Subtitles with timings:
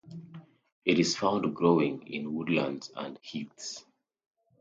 [0.83, 3.85] It is found growing in woodlands and heaths.